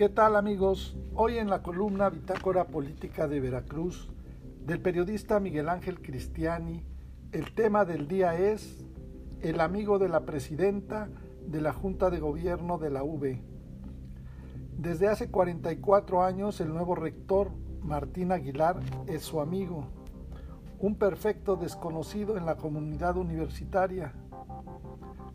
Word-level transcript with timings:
¿Qué 0.00 0.08
tal 0.08 0.34
amigos? 0.34 0.96
Hoy 1.14 1.36
en 1.36 1.50
la 1.50 1.62
columna 1.62 2.08
Bitácora 2.08 2.68
Política 2.68 3.28
de 3.28 3.38
Veracruz 3.38 4.10
del 4.64 4.80
periodista 4.80 5.40
Miguel 5.40 5.68
Ángel 5.68 6.00
Cristiani, 6.00 6.82
el 7.32 7.52
tema 7.54 7.84
del 7.84 8.08
día 8.08 8.34
es 8.34 8.82
el 9.42 9.60
amigo 9.60 9.98
de 9.98 10.08
la 10.08 10.20
presidenta 10.24 11.10
de 11.46 11.60
la 11.60 11.74
Junta 11.74 12.08
de 12.08 12.18
Gobierno 12.18 12.78
de 12.78 12.88
la 12.88 13.04
UB. 13.04 13.42
Desde 14.78 15.06
hace 15.06 15.30
44 15.30 16.24
años 16.24 16.62
el 16.62 16.70
nuevo 16.70 16.94
rector 16.94 17.50
Martín 17.82 18.32
Aguilar 18.32 18.80
es 19.06 19.20
su 19.20 19.38
amigo, 19.38 19.84
un 20.78 20.94
perfecto 20.94 21.56
desconocido 21.56 22.38
en 22.38 22.46
la 22.46 22.56
comunidad 22.56 23.18
universitaria. 23.18 24.14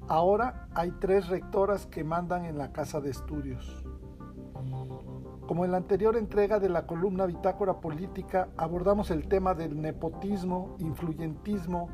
Ahora 0.08 0.70
hay 0.74 0.90
tres 1.00 1.28
rectoras 1.28 1.86
que 1.86 2.04
mandan 2.04 2.46
en 2.46 2.58
la 2.58 2.72
casa 2.72 3.00
de 3.00 3.12
estudios. 3.12 3.85
Como 5.48 5.64
en 5.64 5.72
la 5.72 5.78
anterior 5.78 6.18
entrega 6.18 6.60
de 6.60 6.70
la 6.70 6.88
columna 6.88 7.28
Bitácora 7.28 7.80
Política 7.80 8.50
abordamos 8.58 9.12
el 9.12 9.28
tema 9.28 9.54
del 9.54 9.80
nepotismo, 9.80 10.76
influyentismo 10.80 11.90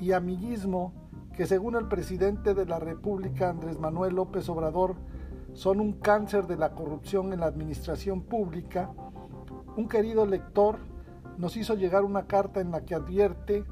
y 0.00 0.12
amiguismo 0.12 0.94
que 1.34 1.46
según 1.46 1.76
el 1.76 1.88
presidente 1.88 2.54
de 2.54 2.64
la 2.64 2.78
República 2.78 3.50
Andrés 3.50 3.78
Manuel 3.78 4.14
López 4.14 4.48
Obrador 4.48 4.96
son 5.52 5.80
un 5.80 5.92
cáncer 5.92 6.46
de 6.46 6.56
la 6.56 6.72
corrupción 6.72 7.34
en 7.34 7.40
la 7.40 7.46
administración 7.46 8.22
pública, 8.22 8.90
un 9.76 9.88
querido 9.88 10.24
lector 10.24 10.78
nos 11.36 11.58
hizo 11.58 11.74
llegar 11.74 12.02
una 12.02 12.26
carta 12.26 12.60
en 12.60 12.70
la 12.70 12.86
que 12.86 12.94
advierte 12.94 13.64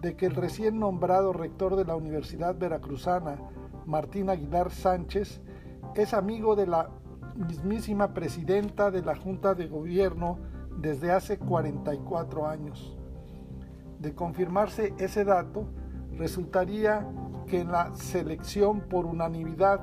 de 0.00 0.16
que 0.16 0.26
el 0.26 0.34
recién 0.34 0.80
nombrado 0.80 1.32
rector 1.32 1.76
de 1.76 1.84
la 1.84 1.94
Universidad 1.94 2.58
Veracruzana, 2.58 3.38
Martín 3.86 4.28
Aguilar 4.28 4.72
Sánchez, 4.72 5.40
es 5.94 6.14
amigo 6.14 6.56
de 6.56 6.66
la 6.66 6.90
mismísima 7.36 8.14
presidenta 8.14 8.90
de 8.90 9.02
la 9.02 9.16
Junta 9.16 9.54
de 9.54 9.66
Gobierno 9.66 10.38
desde 10.78 11.12
hace 11.12 11.38
44 11.38 12.46
años. 12.46 12.96
De 13.98 14.14
confirmarse 14.14 14.94
ese 14.98 15.24
dato, 15.24 15.66
resultaría 16.16 17.06
que 17.46 17.60
en 17.60 17.72
la 17.72 17.94
selección 17.94 18.80
por 18.80 19.06
unanimidad 19.06 19.80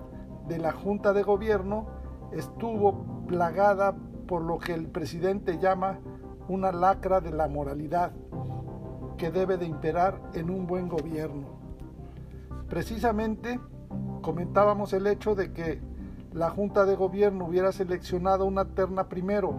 de 0.48 0.58
la 0.58 0.72
Junta 0.72 1.14
de 1.14 1.24
Gobierno 1.24 1.88
estuvo 2.32 3.26
plagada 3.28 3.96
por 4.28 4.44
lo 4.44 4.58
que 4.58 4.74
el 4.74 4.88
presidente 4.88 5.58
llama 5.60 6.00
una 6.48 6.72
lacra 6.72 7.22
de 7.22 7.32
la 7.32 7.48
moralidad 7.48 8.12
que 9.18 9.32
debe 9.32 9.58
de 9.58 9.66
imperar 9.66 10.22
en 10.34 10.50
un 10.50 10.66
buen 10.66 10.88
gobierno. 10.88 11.60
Precisamente 12.70 13.60
comentábamos 14.22 14.94
el 14.94 15.08
hecho 15.08 15.36
de 15.36 15.52
que 15.54 15.82
la 16.34 16.50
Junta 16.50 16.86
de 16.86 16.96
Gobierno 16.96 17.46
hubiera 17.46 17.72
seleccionado 17.72 18.46
una 18.46 18.66
terna 18.66 19.10
primero 19.10 19.54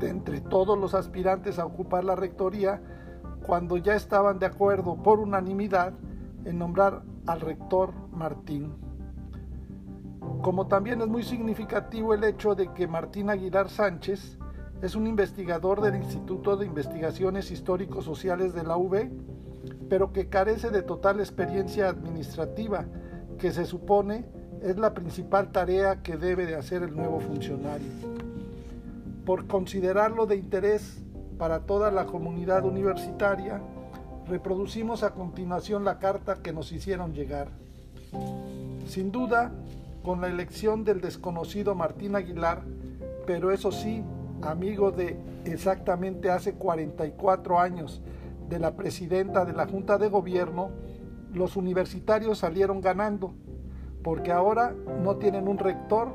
de 0.00 0.08
entre 0.08 0.40
todos 0.40 0.78
los 0.78 0.94
aspirantes 0.94 1.58
a 1.58 1.64
ocupar 1.64 2.04
la 2.04 2.16
rectoría 2.16 2.82
cuando 3.46 3.76
ya 3.76 3.94
estaban 3.94 4.38
de 4.38 4.46
acuerdo 4.46 5.02
por 5.02 5.20
unanimidad 5.20 5.94
en 6.44 6.58
nombrar 6.58 7.02
al 7.26 7.40
rector 7.40 7.92
Martín. 8.12 8.74
Como 10.42 10.66
también 10.66 11.00
es 11.00 11.06
muy 11.06 11.22
significativo 11.22 12.14
el 12.14 12.24
hecho 12.24 12.54
de 12.54 12.72
que 12.72 12.88
Martín 12.88 13.30
Aguilar 13.30 13.68
Sánchez 13.68 14.38
es 14.82 14.94
un 14.94 15.06
investigador 15.06 15.80
del 15.80 15.96
Instituto 15.96 16.56
de 16.56 16.66
Investigaciones 16.66 17.50
Históricos 17.50 18.04
Sociales 18.04 18.52
de 18.52 18.64
la 18.64 18.76
UB, 18.76 19.08
pero 19.88 20.12
que 20.12 20.28
carece 20.28 20.70
de 20.70 20.82
total 20.82 21.20
experiencia 21.20 21.88
administrativa 21.88 22.86
que 23.38 23.52
se 23.52 23.64
supone 23.64 24.28
es 24.62 24.76
la 24.78 24.94
principal 24.94 25.52
tarea 25.52 26.02
que 26.02 26.16
debe 26.16 26.46
de 26.46 26.56
hacer 26.56 26.82
el 26.82 26.96
nuevo 26.96 27.20
funcionario. 27.20 27.88
Por 29.24 29.46
considerarlo 29.46 30.26
de 30.26 30.36
interés 30.36 31.02
para 31.38 31.60
toda 31.60 31.90
la 31.90 32.06
comunidad 32.06 32.64
universitaria, 32.64 33.60
reproducimos 34.28 35.02
a 35.02 35.14
continuación 35.14 35.84
la 35.84 35.98
carta 35.98 36.36
que 36.42 36.52
nos 36.52 36.72
hicieron 36.72 37.12
llegar. 37.12 37.48
Sin 38.86 39.12
duda, 39.12 39.52
con 40.02 40.20
la 40.20 40.28
elección 40.28 40.84
del 40.84 41.00
desconocido 41.00 41.74
Martín 41.74 42.14
Aguilar, 42.14 42.62
pero 43.26 43.50
eso 43.50 43.72
sí, 43.72 44.04
amigo 44.42 44.92
de 44.92 45.18
exactamente 45.44 46.30
hace 46.30 46.54
44 46.54 47.58
años 47.58 48.02
de 48.48 48.58
la 48.60 48.76
presidenta 48.76 49.44
de 49.44 49.52
la 49.52 49.66
Junta 49.66 49.98
de 49.98 50.08
Gobierno, 50.08 50.70
los 51.32 51.56
universitarios 51.56 52.38
salieron 52.38 52.80
ganando 52.80 53.34
porque 54.06 54.30
ahora 54.30 54.72
no 55.02 55.16
tienen 55.16 55.48
un 55.48 55.58
rector, 55.58 56.14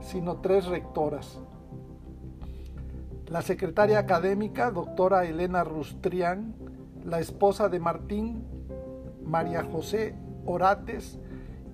sino 0.00 0.36
tres 0.36 0.66
rectoras. 0.66 1.40
La 3.26 3.42
secretaria 3.42 3.98
académica, 3.98 4.70
doctora 4.70 5.24
Elena 5.24 5.64
Rustrián, 5.64 6.54
la 7.04 7.18
esposa 7.18 7.68
de 7.68 7.80
Martín, 7.80 8.44
María 9.24 9.64
José 9.64 10.14
Orates, 10.46 11.18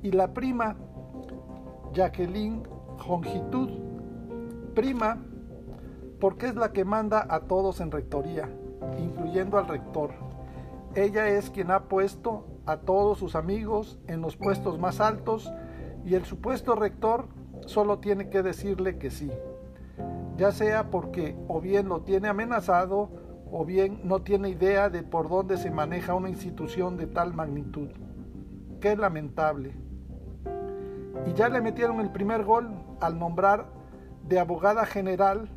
y 0.03 0.13
la 0.13 0.33
prima, 0.33 0.79
Jacqueline 1.93 2.63
Jongitud. 2.97 3.69
Prima, 4.75 5.23
porque 6.19 6.47
es 6.47 6.55
la 6.55 6.73
que 6.73 6.87
manda 6.87 7.27
a 7.29 7.41
todos 7.41 7.83
en 7.83 7.91
rectoría, 7.91 8.49
incluyendo 8.99 9.59
al 9.59 9.69
rector. 9.69 10.13
Ella 10.95 11.29
es 11.29 11.51
quien 11.51 11.71
ha 11.71 11.81
puesto 11.91 12.47
a 12.69 12.77
todos 12.77 13.19
sus 13.19 13.35
amigos 13.35 13.99
en 14.09 14.21
los 14.21 14.37
puestos 14.37 14.79
más 14.79 15.01
altos 15.01 15.51
y 16.05 16.15
el 16.15 16.27
supuesto 16.27 16.75
rector 16.75 17.27
solo 17.65 17.99
tiene 17.99 18.29
que 18.29 18.43
decirle 18.43 18.99
que 18.99 19.11
sí, 19.11 19.31
ya 20.37 20.53
sea 20.53 20.91
porque 20.91 21.35
o 21.49 21.63
bien 21.63 21.89
lo 21.89 22.03
tiene 22.03 22.29
amenazado 22.29 23.11
o 23.51 23.65
bien 23.65 24.03
no 24.05 24.21
tiene 24.21 24.51
idea 24.51 24.91
de 24.91 25.03
por 25.03 25.31
dónde 25.31 25.57
se 25.57 25.71
maneja 25.71 26.13
una 26.13 26.29
institución 26.29 26.99
de 26.99 27.07
tal 27.07 27.33
magnitud. 27.33 27.89
Qué 28.83 28.95
lamentable. 28.97 29.75
Y 31.27 31.33
ya 31.33 31.49
le 31.49 31.63
metieron 31.63 32.01
el 32.01 32.11
primer 32.11 32.45
gol 32.45 32.69
al 33.01 33.19
nombrar 33.19 33.67
de 34.25 34.39
abogada 34.39 34.85
general 34.85 35.49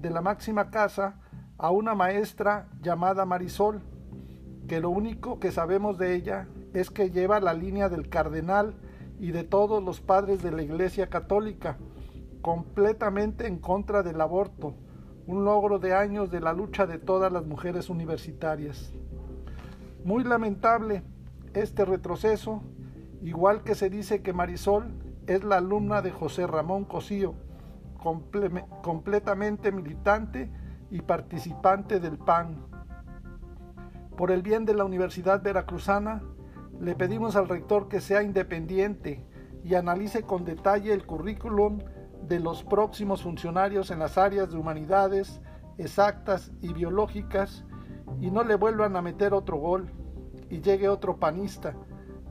de 0.00 0.08
la 0.08 0.22
máxima 0.22 0.70
casa 0.70 1.20
a 1.58 1.70
una 1.70 1.94
maestra 1.94 2.68
llamada 2.80 3.26
Marisol, 3.26 3.82
que 4.66 4.80
lo 4.80 4.90
único 4.90 5.38
que 5.38 5.52
sabemos 5.52 5.98
de 5.98 6.14
ella 6.14 6.48
es 6.74 6.90
que 6.90 7.10
lleva 7.10 7.40
la 7.40 7.54
línea 7.54 7.88
del 7.88 8.08
cardenal 8.08 8.74
y 9.18 9.30
de 9.30 9.44
todos 9.44 9.82
los 9.82 10.00
padres 10.00 10.42
de 10.42 10.50
la 10.50 10.62
Iglesia 10.62 11.08
Católica, 11.08 11.78
completamente 12.42 13.46
en 13.46 13.58
contra 13.58 14.02
del 14.02 14.20
aborto, 14.20 14.74
un 15.26 15.44
logro 15.44 15.78
de 15.78 15.94
años 15.94 16.30
de 16.30 16.40
la 16.40 16.52
lucha 16.52 16.86
de 16.86 16.98
todas 16.98 17.32
las 17.32 17.46
mujeres 17.46 17.88
universitarias. 17.88 18.92
Muy 20.04 20.22
lamentable 20.24 21.02
este 21.54 21.84
retroceso, 21.84 22.62
igual 23.22 23.62
que 23.62 23.74
se 23.74 23.88
dice 23.90 24.22
que 24.22 24.32
Marisol 24.32 24.92
es 25.26 25.42
la 25.42 25.56
alumna 25.56 26.02
de 26.02 26.10
José 26.10 26.46
Ramón 26.46 26.84
Cosío, 26.84 27.34
completamente 28.82 29.72
militante 29.72 30.50
y 30.90 31.00
participante 31.00 31.98
del 31.98 32.18
PAN 32.18 32.75
por 34.16 34.30
el 34.30 34.42
bien 34.42 34.64
de 34.64 34.74
la 34.74 34.84
Universidad 34.84 35.42
Veracruzana, 35.42 36.22
le 36.80 36.94
pedimos 36.94 37.36
al 37.36 37.48
rector 37.48 37.88
que 37.88 38.00
sea 38.00 38.22
independiente 38.22 39.24
y 39.64 39.74
analice 39.74 40.22
con 40.22 40.44
detalle 40.44 40.92
el 40.92 41.06
currículum 41.06 41.80
de 42.22 42.40
los 42.40 42.64
próximos 42.64 43.22
funcionarios 43.22 43.90
en 43.90 43.98
las 43.98 44.18
áreas 44.18 44.50
de 44.50 44.56
humanidades, 44.56 45.40
exactas 45.78 46.52
y 46.60 46.72
biológicas 46.72 47.64
y 48.20 48.30
no 48.30 48.42
le 48.42 48.54
vuelvan 48.56 48.96
a 48.96 49.02
meter 49.02 49.34
otro 49.34 49.58
gol 49.58 49.90
y 50.48 50.60
llegue 50.60 50.88
otro 50.88 51.18
panista. 51.18 51.74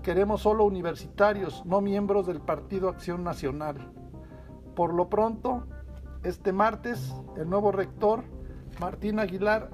Queremos 0.02 0.41
solo 0.41 0.66
universitarios, 0.66 1.66
no 1.66 1.81
miembros 1.81 2.28
del 2.28 2.41
Partido 2.41 2.90
Acción 2.90 3.23
Nacional. 3.23 3.91
Por 4.76 4.93
lo 4.93 5.09
pronto, 5.09 5.67
este 6.23 6.52
martes, 6.53 7.14
el 7.38 7.49
nuevo 7.49 7.72
rector, 7.72 8.23
Martín 8.79 9.20
Aguilar, 9.20 9.70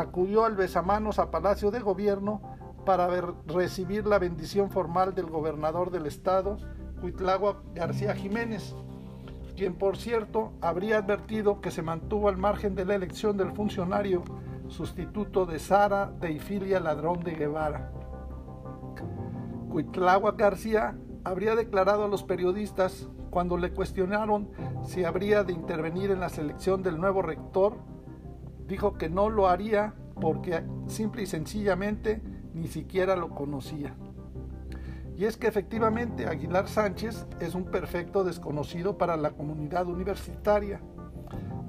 acudió 0.00 0.44
al 0.44 0.56
besamanos 0.56 1.18
a 1.18 1.30
Palacio 1.30 1.70
de 1.70 1.80
Gobierno 1.80 2.40
para 2.84 3.08
recibir 3.46 4.06
la 4.06 4.18
bendición 4.18 4.70
formal 4.70 5.14
del 5.14 5.26
gobernador 5.26 5.90
del 5.90 6.06
estado, 6.06 6.56
Huitlagua 7.02 7.62
García 7.74 8.14
Jiménez, 8.14 8.74
quien 9.56 9.74
por 9.74 9.96
cierto 9.96 10.52
habría 10.60 10.98
advertido 10.98 11.60
que 11.60 11.70
se 11.70 11.82
mantuvo 11.82 12.28
al 12.28 12.36
margen 12.36 12.74
de 12.74 12.84
la 12.84 12.94
elección 12.94 13.36
del 13.36 13.52
funcionario 13.52 14.22
sustituto 14.68 15.46
de 15.46 15.58
Sara 15.58 16.12
Deifilia 16.20 16.80
Ladrón 16.80 17.22
de 17.22 17.32
Guevara. 17.32 17.92
Huitlagua 19.68 20.32
García 20.32 20.96
habría 21.24 21.54
declarado 21.54 22.04
a 22.04 22.08
los 22.08 22.22
periodistas 22.22 23.08
cuando 23.30 23.56
le 23.56 23.72
cuestionaron 23.72 24.50
si 24.82 25.04
habría 25.04 25.44
de 25.44 25.52
intervenir 25.52 26.10
en 26.10 26.20
la 26.20 26.28
selección 26.28 26.82
del 26.82 26.98
nuevo 26.98 27.22
rector 27.22 27.76
dijo 28.70 28.94
que 28.94 29.10
no 29.10 29.28
lo 29.28 29.48
haría 29.48 29.94
porque 30.20 30.62
simple 30.86 31.22
y 31.22 31.26
sencillamente 31.26 32.22
ni 32.54 32.68
siquiera 32.68 33.16
lo 33.16 33.30
conocía. 33.30 33.94
Y 35.16 35.24
es 35.24 35.36
que 35.36 35.48
efectivamente 35.48 36.26
Aguilar 36.26 36.68
Sánchez 36.68 37.26
es 37.40 37.54
un 37.54 37.64
perfecto 37.64 38.24
desconocido 38.24 38.96
para 38.96 39.16
la 39.16 39.32
comunidad 39.32 39.86
universitaria. 39.86 40.80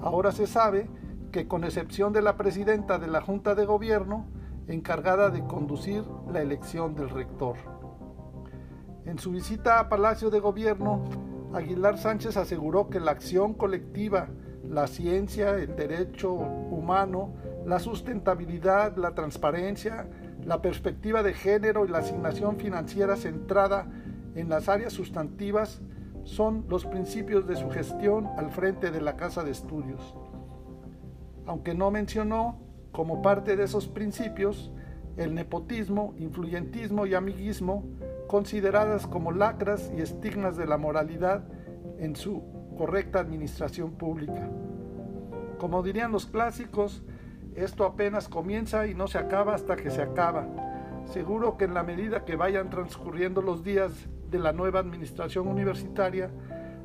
Ahora 0.02 0.32
se 0.32 0.48
sabe 0.48 0.90
que 1.32 1.48
con 1.48 1.64
excepción 1.64 2.14
de 2.14 2.22
la 2.22 2.38
presidenta 2.38 3.00
de 3.00 3.08
la 3.08 3.22
Junta 3.22 3.56
de 3.56 3.66
Gobierno, 3.66 4.28
encargada 4.68 5.30
de 5.30 5.44
conducir 5.44 6.04
la 6.32 6.42
elección 6.42 6.96
del 6.96 7.10
rector. 7.10 7.56
En 9.06 9.18
su 9.18 9.32
visita 9.32 9.80
a 9.80 9.90
Palacio 9.90 10.30
de 10.30 10.40
Gobierno, 10.40 11.04
Aguilar 11.54 11.98
Sánchez 11.98 12.38
aseguró 12.38 12.90
que 12.90 13.00
la 13.00 13.12
acción 13.12 13.54
colectiva, 13.54 14.30
la 14.72 14.88
ciencia, 14.88 15.58
el 15.58 15.76
derecho 15.76 16.32
humano, 16.32 17.34
la 17.66 17.78
sustentabilidad, 17.80 18.96
la 18.96 19.14
transparencia, 19.14 20.08
la 20.46 20.62
perspectiva 20.62 21.24
de 21.24 21.34
género 21.34 21.86
y 21.86 21.90
la 21.90 21.98
asignación 21.98 22.58
financiera 22.58 23.18
centrada 23.18 23.92
en 24.34 24.48
las 24.48 24.70
áreas 24.70 24.94
sustantivas 24.94 25.82
son 26.24 26.66
los 26.70 26.86
principios 26.86 27.46
de 27.48 27.58
su 27.58 27.70
gestión 27.70 28.30
al 28.38 28.50
frente 28.50 28.92
de 28.92 29.02
la 29.02 29.18
Casa 29.18 29.44
de 29.44 29.52
Estudios. 29.52 30.16
Aunque 31.46 31.76
no 31.76 31.92
mencionó 31.92 32.58
como 32.94 33.22
parte 33.22 33.58
de 33.58 33.66
esos 33.66 33.90
principios 33.90 34.72
el 35.18 35.36
nepotismo, 35.36 36.14
influyentismo 36.18 37.06
y 37.06 37.14
amiguismo, 37.14 37.84
consideradas 38.28 39.06
como 39.06 39.34
lacras 39.34 39.92
y 39.98 40.02
estigmas 40.02 40.56
de 40.56 40.66
la 40.66 40.78
moralidad 40.78 41.44
en 41.98 42.16
su 42.16 42.61
correcta 42.78 43.20
administración 43.20 43.92
pública. 43.92 44.50
Como 45.60 45.84
dirían 45.84 46.12
los 46.12 46.26
clásicos, 46.26 47.04
esto 47.56 47.86
apenas 47.86 48.28
comienza 48.28 48.88
y 48.88 48.96
no 48.96 49.08
se 49.08 49.18
acaba 49.18 49.54
hasta 49.54 49.76
que 49.76 49.92
se 49.92 50.02
acaba. 50.02 50.48
Seguro 51.06 51.58
que 51.58 51.66
en 51.66 51.74
la 51.74 51.84
medida 51.84 52.26
que 52.26 52.36
vayan 52.36 52.70
transcurriendo 52.70 53.42
los 53.42 53.64
días 53.64 53.92
de 54.30 54.40
la 54.40 54.54
nueva 54.54 54.80
administración 54.80 55.48
universitaria, 55.48 56.32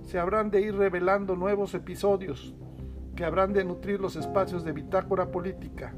se 0.03 0.19
habrán 0.19 0.51
de 0.51 0.61
ir 0.61 0.77
revelando 0.77 1.37
nuevos 1.37 1.75
episodios 1.75 2.55
que 3.15 3.25
habrán 3.25 3.53
de 3.53 3.65
nutrir 3.65 4.01
los 4.01 4.15
espacios 4.15 4.63
de 4.65 4.73
bitácora 4.73 5.31
política, 5.31 5.95